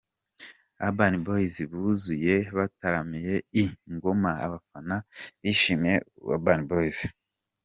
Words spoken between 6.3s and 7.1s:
Urban Boys.